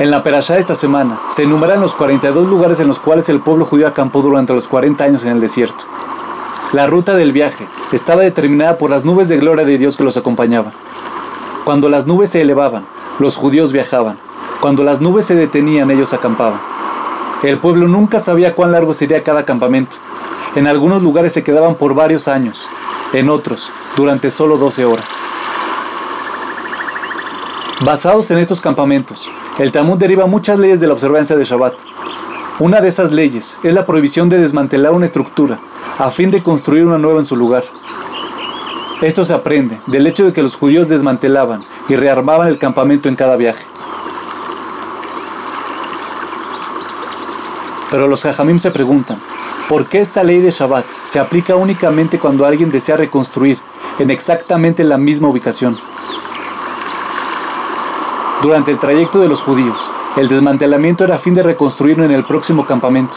En 0.00 0.12
la 0.12 0.22
Perashá 0.22 0.54
de 0.54 0.60
esta 0.60 0.76
semana 0.76 1.20
se 1.26 1.42
enumeran 1.42 1.80
los 1.80 1.96
42 1.96 2.46
lugares 2.46 2.78
en 2.78 2.86
los 2.86 3.00
cuales 3.00 3.28
el 3.28 3.40
pueblo 3.40 3.64
judío 3.64 3.88
acampó 3.88 4.22
durante 4.22 4.52
los 4.52 4.68
40 4.68 5.02
años 5.02 5.24
en 5.24 5.32
el 5.32 5.40
desierto. 5.40 5.82
La 6.72 6.86
ruta 6.86 7.16
del 7.16 7.32
viaje 7.32 7.66
estaba 7.90 8.22
determinada 8.22 8.78
por 8.78 8.90
las 8.90 9.04
nubes 9.04 9.26
de 9.26 9.38
gloria 9.38 9.64
de 9.64 9.76
Dios 9.76 9.96
que 9.96 10.04
los 10.04 10.16
acompañaban. 10.16 10.72
Cuando 11.64 11.88
las 11.88 12.06
nubes 12.06 12.30
se 12.30 12.42
elevaban, 12.42 12.86
los 13.18 13.34
judíos 13.36 13.72
viajaban. 13.72 14.18
Cuando 14.60 14.84
las 14.84 15.00
nubes 15.00 15.26
se 15.26 15.34
detenían, 15.34 15.90
ellos 15.90 16.14
acampaban. 16.14 16.60
El 17.42 17.58
pueblo 17.58 17.88
nunca 17.88 18.20
sabía 18.20 18.54
cuán 18.54 18.70
largo 18.70 18.94
sería 18.94 19.24
cada 19.24 19.44
campamento. 19.44 19.96
En 20.54 20.68
algunos 20.68 21.02
lugares 21.02 21.32
se 21.32 21.42
quedaban 21.42 21.74
por 21.74 21.94
varios 21.94 22.28
años, 22.28 22.70
en 23.12 23.28
otros, 23.28 23.72
durante 23.96 24.30
solo 24.30 24.58
12 24.58 24.84
horas. 24.84 25.18
Basados 27.80 28.28
en 28.32 28.38
estos 28.38 28.60
campamentos, 28.60 29.30
el 29.60 29.70
Talmud 29.70 29.98
deriva 29.98 30.26
muchas 30.26 30.58
leyes 30.58 30.80
de 30.80 30.88
la 30.88 30.94
observancia 30.94 31.36
de 31.36 31.44
Shabbat. 31.44 31.74
Una 32.58 32.80
de 32.80 32.88
esas 32.88 33.12
leyes 33.12 33.56
es 33.62 33.72
la 33.72 33.86
prohibición 33.86 34.28
de 34.28 34.36
desmantelar 34.36 34.90
una 34.92 35.04
estructura 35.04 35.60
a 35.96 36.10
fin 36.10 36.32
de 36.32 36.42
construir 36.42 36.84
una 36.84 36.98
nueva 36.98 37.20
en 37.20 37.24
su 37.24 37.36
lugar. 37.36 37.62
Esto 39.00 39.22
se 39.22 39.32
aprende 39.32 39.80
del 39.86 40.08
hecho 40.08 40.24
de 40.24 40.32
que 40.32 40.42
los 40.42 40.56
judíos 40.56 40.88
desmantelaban 40.88 41.64
y 41.88 41.94
rearmaban 41.94 42.48
el 42.48 42.58
campamento 42.58 43.08
en 43.08 43.14
cada 43.14 43.36
viaje. 43.36 43.64
Pero 47.92 48.08
los 48.08 48.26
hajamim 48.26 48.58
se 48.58 48.72
preguntan, 48.72 49.22
¿por 49.68 49.86
qué 49.86 50.00
esta 50.00 50.24
ley 50.24 50.40
de 50.40 50.50
Shabbat 50.50 50.84
se 51.04 51.20
aplica 51.20 51.54
únicamente 51.54 52.18
cuando 52.18 52.44
alguien 52.44 52.72
desea 52.72 52.96
reconstruir 52.96 53.60
en 54.00 54.10
exactamente 54.10 54.82
la 54.82 54.98
misma 54.98 55.28
ubicación? 55.28 55.78
Durante 58.42 58.70
el 58.70 58.78
trayecto 58.78 59.18
de 59.18 59.28
los 59.28 59.42
judíos, 59.42 59.90
el 60.16 60.28
desmantelamiento 60.28 61.02
era 61.02 61.16
a 61.16 61.18
fin 61.18 61.34
de 61.34 61.42
reconstruirlo 61.42 62.04
en 62.04 62.12
el 62.12 62.24
próximo 62.24 62.66
campamento, 62.66 63.16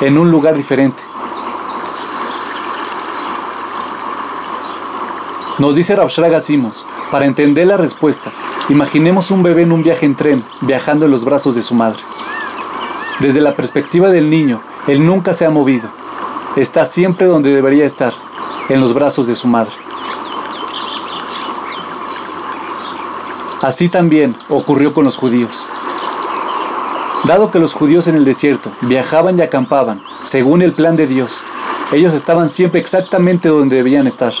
en 0.00 0.16
un 0.16 0.30
lugar 0.30 0.56
diferente. 0.56 1.02
Nos 5.58 5.76
dice 5.76 5.94
Rabshraga 5.94 6.40
Simos, 6.40 6.86
para 7.10 7.26
entender 7.26 7.66
la 7.66 7.76
respuesta, 7.76 8.32
imaginemos 8.70 9.30
un 9.30 9.42
bebé 9.42 9.62
en 9.62 9.72
un 9.72 9.82
viaje 9.82 10.06
en 10.06 10.14
tren, 10.14 10.44
viajando 10.62 11.04
en 11.04 11.10
los 11.10 11.26
brazos 11.26 11.54
de 11.54 11.62
su 11.62 11.74
madre. 11.74 12.00
Desde 13.20 13.42
la 13.42 13.56
perspectiva 13.56 14.08
del 14.08 14.30
niño, 14.30 14.62
él 14.86 15.04
nunca 15.04 15.34
se 15.34 15.44
ha 15.44 15.50
movido. 15.50 15.90
Está 16.56 16.86
siempre 16.86 17.26
donde 17.26 17.54
debería 17.54 17.84
estar, 17.84 18.14
en 18.70 18.80
los 18.80 18.94
brazos 18.94 19.26
de 19.26 19.34
su 19.34 19.46
madre. 19.46 19.74
Así 23.64 23.88
también 23.88 24.36
ocurrió 24.50 24.92
con 24.92 25.06
los 25.06 25.16
judíos. 25.16 25.66
Dado 27.24 27.50
que 27.50 27.58
los 27.58 27.72
judíos 27.72 28.06
en 28.08 28.14
el 28.14 28.26
desierto 28.26 28.70
viajaban 28.82 29.38
y 29.38 29.40
acampaban 29.40 30.02
según 30.20 30.60
el 30.60 30.74
plan 30.74 30.96
de 30.96 31.06
Dios, 31.06 31.42
ellos 31.90 32.12
estaban 32.12 32.50
siempre 32.50 32.78
exactamente 32.78 33.48
donde 33.48 33.76
debían 33.76 34.06
estar. 34.06 34.34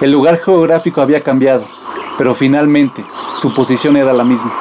El 0.00 0.12
lugar 0.12 0.38
geográfico 0.38 1.02
había 1.02 1.22
cambiado, 1.22 1.66
pero 2.16 2.34
finalmente 2.34 3.04
su 3.34 3.52
posición 3.52 3.98
era 3.98 4.14
la 4.14 4.24
misma. 4.24 4.54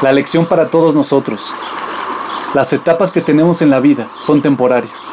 La 0.00 0.14
lección 0.14 0.46
para 0.46 0.70
todos 0.70 0.94
nosotros. 0.94 1.52
Las 2.54 2.72
etapas 2.72 3.10
que 3.10 3.20
tenemos 3.20 3.60
en 3.60 3.68
la 3.68 3.80
vida 3.80 4.08
son 4.16 4.40
temporarias. 4.40 5.12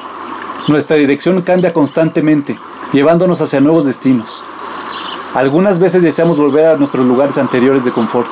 Nuestra 0.69 0.95
dirección 0.95 1.41
cambia 1.41 1.73
constantemente, 1.73 2.57
llevándonos 2.93 3.41
hacia 3.41 3.59
nuevos 3.59 3.83
destinos. 3.83 4.45
Algunas 5.33 5.79
veces 5.79 6.01
deseamos 6.01 6.37
volver 6.37 6.65
a 6.65 6.77
nuestros 6.77 7.05
lugares 7.05 7.37
anteriores 7.37 7.83
de 7.83 7.91
confort, 7.91 8.29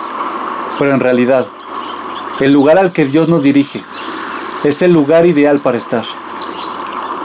pero 0.79 0.91
en 0.91 0.99
realidad, 0.99 1.45
el 2.39 2.51
lugar 2.51 2.77
al 2.77 2.91
que 2.91 3.05
Dios 3.05 3.27
nos 3.27 3.43
dirige 3.43 3.83
es 4.63 4.81
el 4.81 4.93
lugar 4.93 5.25
ideal 5.25 5.59
para 5.59 5.77
estar. 5.77 6.03